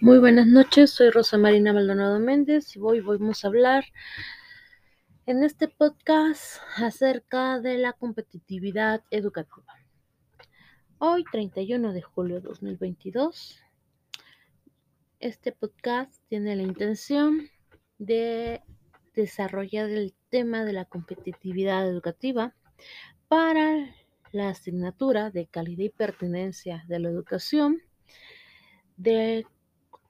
Muy 0.00 0.18
buenas 0.18 0.46
noches, 0.46 0.90
soy 0.90 1.10
Rosa 1.10 1.36
Marina 1.36 1.72
Maldonado 1.72 2.18
Méndez 2.18 2.74
y 2.76 2.78
hoy 2.80 3.00
vamos 3.00 3.44
a 3.44 3.48
hablar 3.48 3.84
en 5.26 5.44
este 5.44 5.68
podcast 5.68 6.62
acerca 6.76 7.60
de 7.60 7.76
la 7.76 7.92
competitividad 7.92 9.02
educativa. 9.10 9.74
Hoy, 10.98 11.24
31 11.30 11.92
de 11.92 12.00
julio 12.00 12.36
de 12.36 12.48
2022, 12.48 13.60
este 15.18 15.52
podcast 15.52 16.14
tiene 16.28 16.56
la 16.56 16.62
intención 16.62 17.48
de 17.98 18.62
desarrollar 19.14 19.90
el 19.90 20.14
tema 20.30 20.64
de 20.64 20.72
la 20.72 20.86
competitividad 20.86 21.86
educativa 21.86 22.54
para 23.28 23.94
la 24.32 24.48
asignatura 24.48 25.30
de 25.30 25.46
calidad 25.46 25.84
y 25.84 25.90
pertenencia 25.90 26.84
de 26.88 26.98
la 27.00 27.10
educación 27.10 27.82
del 29.02 29.46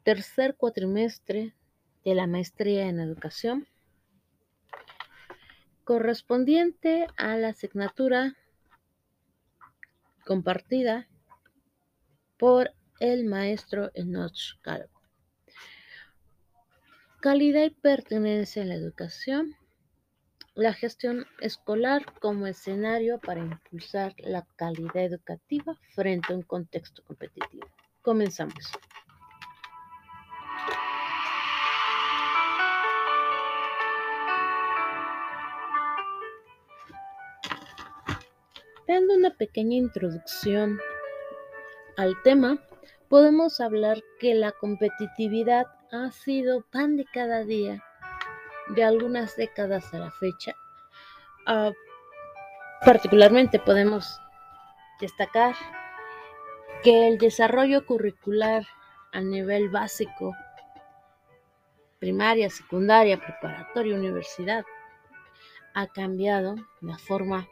tercer 0.02 0.56
cuatrimestre 0.56 1.54
de 2.04 2.14
la 2.14 2.26
maestría 2.26 2.88
en 2.88 2.98
educación 2.98 3.68
correspondiente 5.84 7.06
a 7.16 7.36
la 7.36 7.48
asignatura 7.48 8.36
compartida 10.24 11.08
por 12.36 12.72
el 13.00 13.24
maestro 13.24 13.90
Enoch 13.94 14.60
Calvo. 14.60 15.00
Calidad 17.20 17.64
y 17.64 17.70
pertenencia 17.70 18.62
en 18.62 18.68
la 18.70 18.74
educación. 18.74 19.56
La 20.54 20.72
gestión 20.72 21.26
escolar 21.40 22.04
como 22.20 22.46
escenario 22.46 23.18
para 23.18 23.40
impulsar 23.40 24.14
la 24.18 24.46
calidad 24.56 25.04
educativa 25.04 25.76
frente 25.94 26.32
a 26.32 26.36
un 26.36 26.42
contexto 26.42 27.04
competitivo. 27.04 27.68
Comenzamos. 28.02 28.70
Dando 38.90 39.14
una 39.14 39.30
pequeña 39.30 39.76
introducción 39.76 40.80
al 41.96 42.20
tema, 42.24 42.58
podemos 43.08 43.60
hablar 43.60 44.02
que 44.18 44.34
la 44.34 44.50
competitividad 44.50 45.68
ha 45.92 46.10
sido 46.10 46.64
pan 46.72 46.96
de 46.96 47.04
cada 47.04 47.44
día 47.44 47.84
de 48.74 48.82
algunas 48.82 49.36
décadas 49.36 49.94
a 49.94 50.00
la 50.00 50.10
fecha. 50.10 50.56
Uh, 51.46 51.72
particularmente 52.84 53.60
podemos 53.60 54.18
destacar 55.00 55.54
que 56.82 57.06
el 57.06 57.18
desarrollo 57.18 57.86
curricular 57.86 58.66
a 59.12 59.20
nivel 59.20 59.68
básico, 59.68 60.34
primaria, 62.00 62.50
secundaria, 62.50 63.20
preparatoria, 63.20 63.94
universidad, 63.94 64.64
ha 65.74 65.86
cambiado 65.86 66.56
la 66.80 66.98
forma 66.98 67.46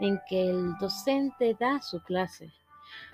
en 0.00 0.20
que 0.28 0.50
el 0.50 0.76
docente 0.78 1.56
da 1.58 1.80
su 1.80 2.02
clase. 2.02 2.52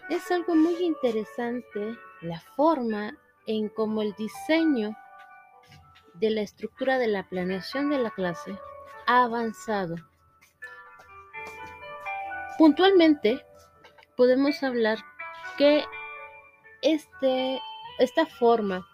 Es 0.09 0.31
algo 0.31 0.55
muy 0.55 0.77
interesante 0.83 1.98
la 2.23 2.41
forma 2.41 3.17
en 3.47 3.69
cómo 3.69 4.03
el 4.03 4.15
diseño 4.15 4.97
de 6.14 6.31
la 6.31 6.42
estructura 6.42 6.98
de 6.98 7.09
la 7.09 7.29
planeación 7.29 7.91
de 7.91 7.98
la 7.98 8.11
clase 8.11 8.57
ha 9.07 9.25
avanzado. 9.25 9.97
Puntualmente, 12.59 13.45
podemos 14.17 14.62
hablar 14.62 14.98
que 15.59 15.84
este, 16.83 17.61
esta 17.98 18.27
forma 18.27 18.87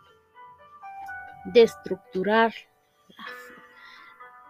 de 1.45 1.63
estructurar 1.63 2.53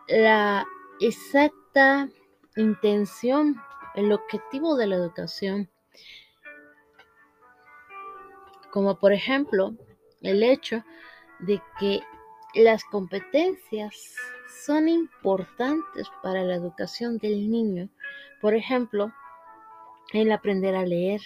la 0.09 0.65
exacta 1.01 2.09
intención, 2.57 3.57
el 3.95 4.13
objetivo 4.13 4.77
de 4.77 4.87
la 4.87 4.97
educación, 4.97 5.71
como 8.71 8.99
por 8.99 9.13
ejemplo 9.13 9.75
el 10.23 10.43
hecho 10.43 10.83
de 11.41 11.61
que 11.79 12.01
las 12.55 12.85
competencias 12.85 14.15
son 14.65 14.89
importantes 14.89 16.09
para 16.23 16.43
la 16.43 16.55
educación 16.55 17.19
del 17.19 17.51
niño. 17.51 17.89
Por 18.41 18.55
ejemplo, 18.55 19.13
el 20.13 20.31
aprender 20.31 20.75
a 20.75 20.85
leer 20.85 21.21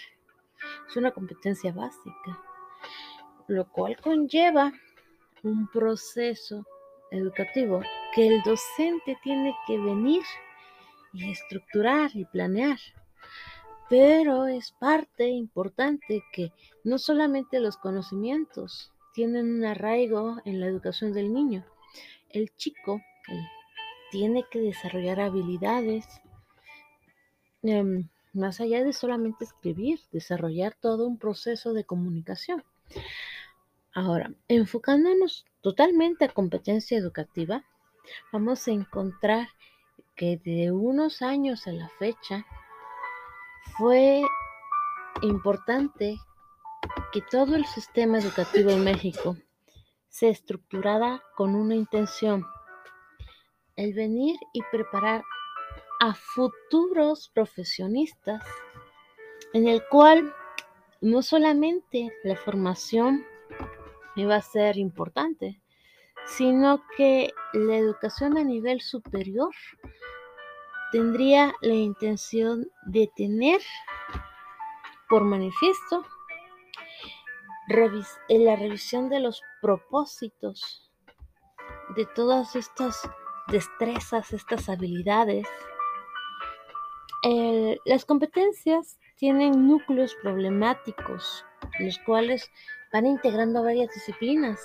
es 0.87 0.97
una 0.97 1.11
competencia 1.11 1.71
básica, 1.71 2.41
lo 3.47 3.69
cual 3.69 3.97
conlleva 4.01 4.71
un 5.43 5.67
proceso 5.67 6.65
educativo 7.11 7.81
que 8.13 8.27
el 8.27 8.41
docente 8.43 9.17
tiene 9.23 9.55
que 9.67 9.77
venir 9.77 10.23
y 11.13 11.31
estructurar 11.31 12.11
y 12.13 12.25
planear. 12.25 12.79
Pero 13.89 14.47
es 14.47 14.71
parte 14.71 15.27
importante 15.27 16.23
que 16.33 16.51
no 16.83 16.97
solamente 16.97 17.59
los 17.59 17.77
conocimientos 17.77 18.91
tienen 19.13 19.49
un 19.49 19.65
arraigo 19.65 20.37
en 20.45 20.59
la 20.59 20.67
educación 20.67 21.13
del 21.13 21.33
niño, 21.33 21.65
el 22.29 22.55
chico 22.55 23.01
tiene 24.11 24.45
que 24.49 24.59
desarrollar 24.59 25.19
habilidades 25.19 26.05
em, 27.63 28.09
más 28.33 28.61
allá 28.61 28.83
de 28.83 28.93
solamente 28.93 29.45
escribir, 29.45 29.99
desarrollar 30.11 30.75
todo 30.79 31.07
un 31.07 31.17
proceso 31.17 31.73
de 31.73 31.83
comunicación. 31.83 32.63
Ahora, 33.93 34.31
enfocándonos 34.47 35.45
totalmente 35.61 36.25
a 36.25 36.33
competencia 36.33 36.97
educativa, 36.97 37.65
vamos 38.31 38.67
a 38.67 38.71
encontrar 38.71 39.47
que 40.17 40.37
de 40.43 40.71
unos 40.71 41.21
años 41.21 41.67
a 41.67 41.71
la 41.71 41.87
fecha 41.89 42.45
fue 43.77 44.23
importante 45.21 46.17
que 47.13 47.21
todo 47.21 47.55
el 47.55 47.65
sistema 47.65 48.17
educativo 48.17 48.71
en 48.71 48.83
México 48.83 49.37
se 50.09 50.29
estructurara 50.29 51.21
con 51.35 51.53
una 51.53 51.75
intención, 51.75 52.43
el 53.75 53.93
venir 53.93 54.35
y 54.53 54.63
preparar 54.71 55.23
a 55.99 56.15
futuros 56.15 57.29
profesionistas, 57.33 58.43
en 59.53 59.67
el 59.67 59.83
cual 59.87 60.33
no 61.01 61.21
solamente 61.21 62.11
la 62.23 62.35
formación 62.35 63.23
iba 64.15 64.35
a 64.35 64.41
ser 64.41 64.77
importante, 64.77 65.61
sino 66.25 66.81
que 66.97 67.31
la 67.53 67.77
educación 67.77 68.37
a 68.37 68.43
nivel 68.43 68.81
superior 68.81 69.53
tendría 70.91 71.53
la 71.61 71.73
intención 71.73 72.67
de 72.85 73.09
tener 73.15 73.61
por 75.09 75.23
manifiesto 75.23 76.05
en 78.29 78.45
la 78.45 78.55
revisión 78.55 79.09
de 79.09 79.19
los 79.19 79.41
propósitos 79.61 80.89
de 81.95 82.05
todas 82.05 82.55
estas 82.55 83.01
destrezas, 83.47 84.33
estas 84.33 84.69
habilidades. 84.69 85.47
las 87.85 88.05
competencias 88.05 88.97
tienen 89.15 89.67
núcleos 89.67 90.15
problemáticos, 90.21 91.45
los 91.79 91.97
cuales 91.99 92.49
van 92.93 93.05
integrando 93.05 93.63
varias 93.63 93.93
disciplinas, 93.93 94.59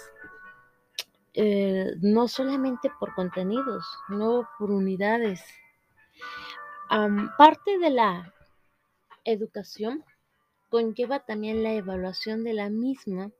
eh, 1.35 1.93
no 2.01 2.29
solamente 2.29 2.91
por 3.01 3.15
contenidos, 3.15 3.85
no 4.09 4.49
por 4.59 4.71
unidades. 4.71 5.43
Parte 7.39 7.79
de 7.79 7.91
la 7.91 8.35
educación 9.25 10.05
conlleva 10.69 11.21
también 11.21 11.63
la 11.63 11.73
evaluación 11.73 12.45
de 12.45 12.55
la 12.55 12.71
misma, 12.71 13.31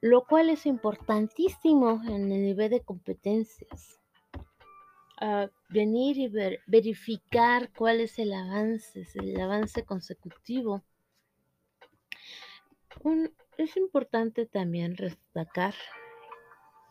lo 0.00 0.24
cual 0.26 0.50
es 0.50 0.66
importantísimo 0.66 2.02
en 2.04 2.32
el 2.32 2.42
nivel 2.44 2.70
de 2.70 2.82
competencias. 2.82 3.98
venir 5.68 6.18
y 6.18 6.28
verificar 6.66 7.70
cuál 7.72 8.00
es 8.00 8.18
el 8.18 8.32
avance, 8.32 9.06
el 9.14 9.40
avance 9.40 9.84
consecutivo. 9.84 10.82
es 13.56 13.76
importante 13.76 14.46
también 14.46 14.94
destacar 14.96 15.74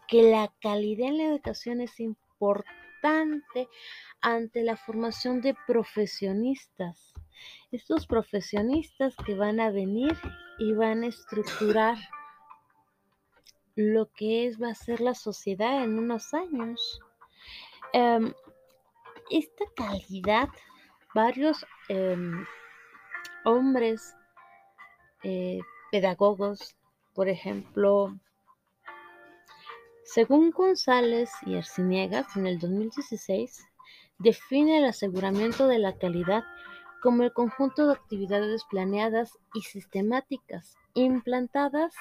que 0.07 0.23
la 0.23 0.53
calidad 0.61 1.09
en 1.09 1.17
la 1.17 1.25
educación 1.25 1.81
es 1.81 1.99
importante 1.99 2.80
ante 3.03 4.63
la 4.63 4.77
formación 4.77 5.41
de 5.41 5.55
profesionistas. 5.67 7.13
Estos 7.71 8.05
profesionistas 8.05 9.15
que 9.25 9.35
van 9.35 9.59
a 9.59 9.71
venir 9.71 10.17
y 10.59 10.73
van 10.73 11.03
a 11.03 11.07
estructurar 11.07 11.97
lo 13.75 14.11
que 14.13 14.47
es, 14.47 14.61
va 14.61 14.69
a 14.69 14.75
ser 14.75 15.01
la 15.01 15.15
sociedad 15.15 15.83
en 15.83 15.97
unos 15.97 16.33
años. 16.33 16.99
Em, 17.93 18.33
esta 19.29 19.65
calidad, 19.75 20.49
varios 21.15 21.65
em, 21.89 22.45
hombres, 23.45 24.15
eh, 25.23 25.59
pedagogos, 25.91 26.75
Por 27.13 27.27
ejemplo, 27.27 28.17
según 30.13 30.51
González 30.51 31.31
y 31.45 31.55
Arciniegas, 31.55 32.35
en 32.35 32.45
el 32.45 32.59
2016, 32.59 33.65
define 34.19 34.79
el 34.79 34.85
aseguramiento 34.85 35.67
de 35.67 35.79
la 35.79 35.97
calidad 35.97 36.43
como 37.01 37.23
el 37.23 37.31
conjunto 37.31 37.87
de 37.87 37.93
actividades 37.93 38.65
planeadas 38.65 39.39
y 39.53 39.61
sistemáticas 39.61 40.75
implantadas 40.95 41.95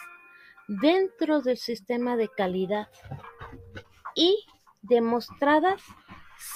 dentro 0.66 1.40
del 1.40 1.56
sistema 1.56 2.16
de 2.16 2.28
calidad 2.28 2.88
y 4.16 4.44
demostradas 4.82 5.80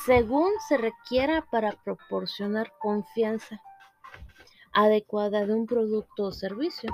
según 0.05 0.51
se 0.67 0.77
requiera 0.77 1.43
para 1.53 1.71
proporcionar 1.85 2.73
confianza 2.81 3.62
adecuada 4.73 5.47
de 5.47 5.55
un 5.55 5.67
producto 5.67 6.25
o 6.25 6.33
servicio. 6.33 6.91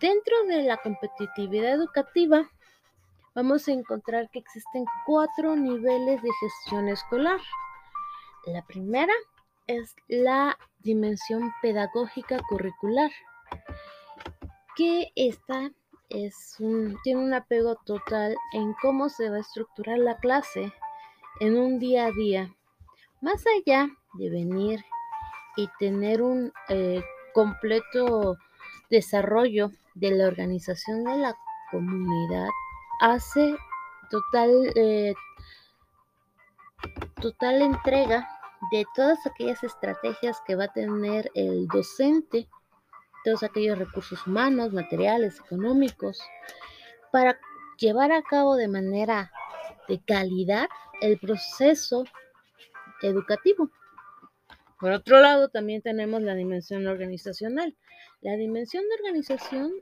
Dentro 0.00 0.44
de 0.44 0.62
la 0.62 0.78
competitividad 0.78 1.72
educativa, 1.72 2.50
vamos 3.36 3.68
a 3.68 3.72
encontrar 3.72 4.30
que 4.30 4.38
existen 4.38 4.86
cuatro 5.04 5.54
niveles 5.56 6.22
de 6.22 6.30
gestión 6.40 6.88
escolar. 6.88 7.38
La 8.46 8.62
primera 8.64 9.12
es 9.66 9.94
la 10.08 10.58
dimensión 10.78 11.52
pedagógica 11.60 12.40
curricular, 12.48 13.10
que 14.74 15.12
esta 15.14 15.70
es 16.08 16.56
tiene 17.04 17.20
un 17.20 17.34
apego 17.34 17.76
total 17.84 18.36
en 18.54 18.72
cómo 18.80 19.10
se 19.10 19.28
va 19.28 19.36
a 19.36 19.40
estructurar 19.40 19.98
la 19.98 20.16
clase 20.16 20.72
en 21.40 21.58
un 21.58 21.78
día 21.78 22.06
a 22.06 22.12
día, 22.12 22.56
más 23.20 23.44
allá 23.46 23.88
de 24.14 24.30
venir 24.30 24.82
y 25.56 25.68
tener 25.78 26.22
un 26.22 26.52
eh, 26.70 27.02
completo 27.34 28.38
desarrollo 28.88 29.72
de 29.94 30.12
la 30.12 30.26
organización 30.26 31.04
de 31.04 31.18
la 31.18 31.36
comunidad, 31.70 32.48
hace 33.00 33.56
total, 34.10 34.72
eh, 34.74 35.14
total 37.20 37.62
entrega 37.62 38.28
de 38.70 38.84
todas 38.94 39.24
aquellas 39.26 39.62
estrategias 39.62 40.40
que 40.46 40.56
va 40.56 40.64
a 40.64 40.72
tener 40.72 41.30
el 41.34 41.66
docente, 41.68 42.48
todos 43.24 43.42
aquellos 43.42 43.78
recursos 43.78 44.26
humanos, 44.26 44.72
materiales, 44.72 45.40
económicos, 45.40 46.20
para 47.12 47.38
llevar 47.78 48.12
a 48.12 48.22
cabo 48.22 48.56
de 48.56 48.68
manera 48.68 49.30
de 49.88 50.00
calidad 50.04 50.68
el 51.00 51.18
proceso 51.18 52.04
educativo. 53.02 53.70
Por 54.80 54.92
otro 54.92 55.20
lado, 55.20 55.48
también 55.48 55.82
tenemos 55.82 56.22
la 56.22 56.34
dimensión 56.34 56.86
organizacional. 56.86 57.76
La 58.20 58.36
dimensión 58.36 58.84
de 58.84 58.94
organización 58.96 59.72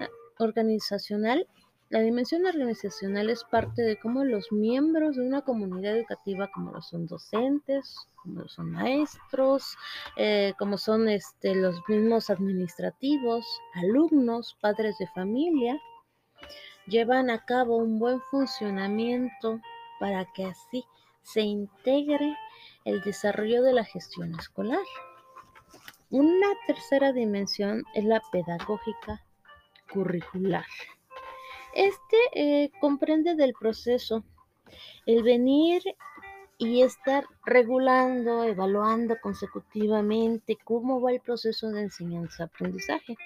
ah, 0.00 0.08
organizacional 0.38 1.46
la 1.92 2.00
dimensión 2.00 2.46
organizacional 2.46 3.28
es 3.28 3.44
parte 3.44 3.82
de 3.82 3.98
cómo 3.98 4.24
los 4.24 4.50
miembros 4.50 5.16
de 5.16 5.26
una 5.26 5.42
comunidad 5.42 5.94
educativa, 5.94 6.50
como 6.50 6.72
lo 6.72 6.80
son 6.80 7.06
docentes, 7.06 8.08
como 8.16 8.40
lo 8.40 8.48
son 8.48 8.70
maestros, 8.70 9.76
eh, 10.16 10.54
como 10.58 10.78
son 10.78 11.06
este, 11.10 11.54
los 11.54 11.86
mismos 11.88 12.30
administrativos, 12.30 13.44
alumnos, 13.74 14.56
padres 14.62 14.96
de 14.96 15.06
familia, 15.08 15.78
llevan 16.86 17.28
a 17.28 17.44
cabo 17.44 17.76
un 17.76 17.98
buen 17.98 18.22
funcionamiento 18.22 19.60
para 20.00 20.24
que 20.32 20.46
así 20.46 20.86
se 21.20 21.42
integre 21.42 22.38
el 22.86 23.02
desarrollo 23.02 23.62
de 23.62 23.74
la 23.74 23.84
gestión 23.84 24.34
escolar. 24.40 24.80
Una 26.08 26.48
tercera 26.66 27.12
dimensión 27.12 27.84
es 27.92 28.06
la 28.06 28.22
pedagógica 28.32 29.22
curricular. 29.92 30.64
Este 31.74 32.16
eh, 32.34 32.70
comprende 32.80 33.34
del 33.34 33.54
proceso 33.58 34.24
el 35.06 35.22
venir 35.22 35.82
y 36.58 36.82
estar 36.82 37.24
regulando, 37.44 38.44
evaluando 38.44 39.16
consecutivamente 39.20 40.56
cómo 40.64 41.00
va 41.00 41.12
el 41.12 41.20
proceso 41.20 41.70
de 41.70 41.82
enseñanza-aprendizaje. 41.82 43.16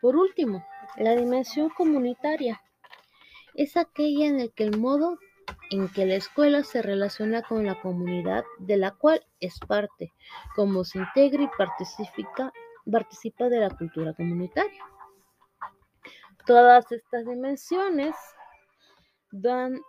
Por 0.00 0.16
último, 0.16 0.64
la 0.96 1.14
dimensión 1.14 1.70
comunitaria 1.70 2.60
es 3.54 3.76
aquella 3.76 4.26
en 4.26 4.38
la 4.38 4.48
que 4.48 4.64
el 4.64 4.78
modo 4.78 5.18
en 5.70 5.88
que 5.88 6.06
la 6.06 6.14
escuela 6.14 6.64
se 6.64 6.82
relaciona 6.82 7.42
con 7.42 7.64
la 7.64 7.80
comunidad 7.80 8.44
de 8.58 8.76
la 8.76 8.92
cual 8.92 9.24
es 9.40 9.58
parte, 9.60 10.12
cómo 10.56 10.84
se 10.84 10.98
integra 10.98 11.42
y 11.44 11.48
participa, 11.56 12.52
participa 12.90 13.48
de 13.48 13.60
la 13.60 13.70
cultura 13.70 14.12
comunitaria. 14.14 14.82
Todas 16.46 16.90
estas 16.90 17.26
dimensiones 17.26 18.14
dan, 19.30 19.80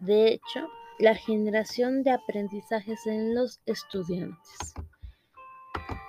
de 0.00 0.28
hecho, 0.28 0.68
la 0.98 1.14
generación 1.14 2.02
de 2.02 2.10
aprendizajes 2.10 3.06
en 3.06 3.34
los 3.34 3.60
estudiantes. 3.66 4.74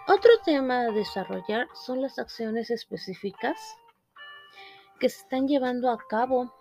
Otro 0.08 0.32
tema 0.44 0.82
a 0.82 0.92
desarrollar 0.92 1.68
son 1.74 2.02
las 2.02 2.18
acciones 2.18 2.72
específicas 2.72 3.60
que 5.00 5.10
se 5.10 5.22
están 5.22 5.48
llevando 5.48 5.92
a 5.92 6.00
cabo 6.10 6.54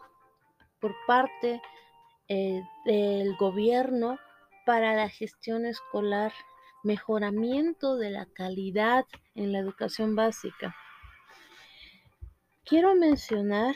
por 0.81 0.95
parte 1.07 1.61
eh, 2.29 2.63
del 2.85 3.35
gobierno 3.37 4.19
para 4.67 4.95
la 4.95 5.09
gestión 5.09 5.65
escolar, 5.65 6.33
mejoramiento 6.85 7.97
de 7.97 8.11
la 8.11 8.27
calidad 8.27 9.07
en 9.35 9.53
la 9.53 9.59
educación 9.61 10.15
básica. 10.15 10.77
Quiero 12.69 12.95
mencionar 12.95 13.75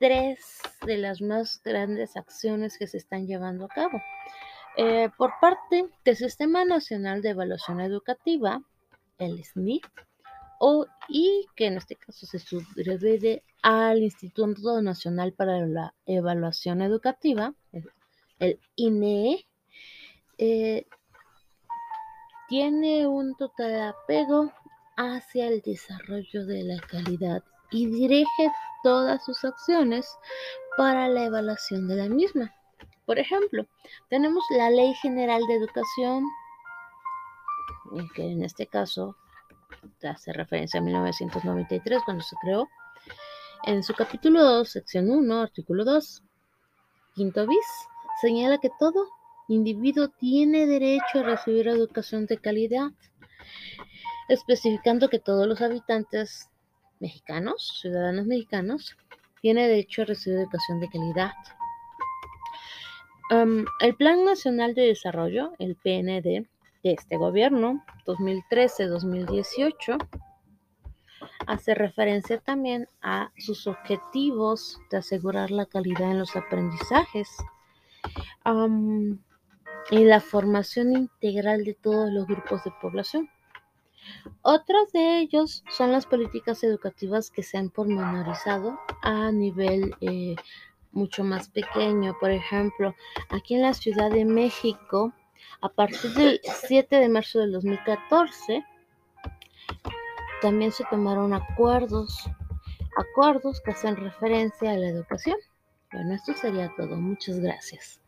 tres 0.00 0.58
de 0.84 0.98
las 0.98 1.20
más 1.20 1.62
grandes 1.62 2.16
acciones 2.16 2.76
que 2.76 2.88
se 2.88 2.96
están 2.96 3.28
llevando 3.28 3.66
a 3.66 3.68
cabo. 3.68 4.02
Eh, 4.76 5.08
por 5.16 5.30
parte 5.40 5.88
del 6.04 6.16
Sistema 6.16 6.64
Nacional 6.64 7.22
de 7.22 7.30
Evaluación 7.30 7.80
Educativa, 7.80 8.60
el 9.18 9.44
SNIP, 9.44 9.84
o, 10.58 10.86
y 11.08 11.46
que 11.54 11.66
en 11.66 11.76
este 11.76 11.94
caso 11.94 12.26
se 12.26 12.40
subdivide 12.40 13.44
al 13.62 14.02
Instituto 14.02 14.82
Nacional 14.82 15.32
para 15.34 15.64
la 15.66 15.94
Evaluación 16.06 16.82
Educativa, 16.82 17.54
el, 18.40 18.58
INEE, 18.74 19.46
eh, 20.38 20.84
tiene 22.48 23.06
un 23.06 23.36
total 23.36 23.82
apego 23.82 24.52
hacia 24.96 25.48
el 25.48 25.60
desarrollo 25.62 26.46
de 26.46 26.62
la 26.62 26.80
calidad 26.80 27.42
y 27.70 27.86
dirige 27.86 28.52
todas 28.82 29.24
sus 29.24 29.44
acciones 29.44 30.06
para 30.76 31.08
la 31.08 31.24
evaluación 31.24 31.88
de 31.88 31.96
la 31.96 32.08
misma. 32.08 32.54
Por 33.06 33.18
ejemplo, 33.18 33.66
tenemos 34.08 34.44
la 34.56 34.70
Ley 34.70 34.94
General 34.94 35.42
de 35.46 35.54
Educación, 35.54 36.24
que 38.14 38.30
en 38.30 38.42
este 38.44 38.66
caso 38.66 39.16
hace 40.02 40.32
referencia 40.32 40.80
a 40.80 40.82
1993 40.82 42.02
cuando 42.04 42.22
se 42.22 42.36
creó. 42.40 42.68
En 43.64 43.82
su 43.82 43.94
capítulo 43.94 44.42
2, 44.42 44.68
sección 44.68 45.10
1, 45.10 45.40
artículo 45.40 45.84
2, 45.84 46.22
quinto 47.14 47.46
bis, 47.46 47.66
señala 48.20 48.58
que 48.58 48.70
todo 48.78 49.08
individuo 49.48 50.08
tiene 50.08 50.66
derecho 50.66 51.20
a 51.20 51.22
recibir 51.22 51.68
educación 51.68 52.26
de 52.26 52.38
calidad 52.38 52.90
especificando 54.28 55.08
que 55.08 55.18
todos 55.18 55.46
los 55.46 55.60
habitantes 55.60 56.50
mexicanos, 57.00 57.78
ciudadanos 57.80 58.26
mexicanos, 58.26 58.96
tienen 59.40 59.68
derecho 59.68 60.02
a 60.02 60.06
recibir 60.06 60.38
educación 60.38 60.80
de 60.80 60.88
calidad. 60.88 61.32
el 63.80 63.96
Plan 63.96 64.24
Nacional 64.24 64.74
de 64.74 64.86
Desarrollo, 64.86 65.52
el 65.58 65.76
PND, 65.76 66.46
de 66.84 66.92
este 66.92 67.16
gobierno, 67.16 67.84
2013-2018, 68.06 69.96
hace 71.46 71.74
referencia 71.74 72.38
también 72.38 72.88
a 73.02 73.32
sus 73.38 73.66
objetivos 73.66 74.78
de 74.90 74.98
asegurar 74.98 75.50
la 75.50 75.66
calidad 75.66 76.10
en 76.10 76.18
los 76.18 76.36
aprendizajes 76.36 77.28
y 79.90 80.04
la 80.04 80.20
formación 80.20 80.92
integral 80.92 81.64
de 81.64 81.74
todos 81.74 82.10
los 82.10 82.26
grupos 82.26 82.62
de 82.64 82.70
población. 82.80 83.30
Otros 84.42 84.92
de 84.92 85.20
ellos 85.20 85.64
son 85.70 85.92
las 85.92 86.06
políticas 86.06 86.62
educativas 86.64 87.30
que 87.30 87.42
se 87.42 87.58
han 87.58 87.70
pormenorizado 87.70 88.78
a 89.02 89.30
nivel 89.32 89.94
eh, 90.00 90.36
mucho 90.92 91.24
más 91.24 91.48
pequeño. 91.48 92.16
Por 92.20 92.30
ejemplo, 92.30 92.94
aquí 93.30 93.54
en 93.54 93.62
la 93.62 93.74
Ciudad 93.74 94.10
de 94.10 94.24
México, 94.24 95.12
a 95.60 95.68
partir 95.68 96.12
del 96.12 96.40
7 96.42 96.96
de 96.96 97.08
marzo 97.08 97.40
del 97.40 97.52
2014, 97.52 98.64
también 100.42 100.72
se 100.72 100.84
tomaron 100.90 101.32
acuerdos, 101.32 102.28
acuerdos 102.96 103.60
que 103.62 103.70
hacen 103.70 103.96
referencia 103.96 104.72
a 104.72 104.76
la 104.76 104.88
educación. 104.88 105.36
Bueno, 105.90 106.14
esto 106.14 106.34
sería 106.34 106.72
todo. 106.76 106.96
Muchas 106.96 107.40
gracias. 107.40 108.03